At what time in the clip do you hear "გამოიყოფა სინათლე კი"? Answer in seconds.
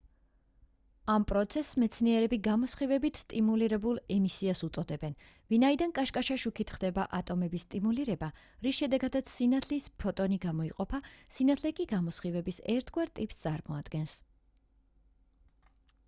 10.49-11.87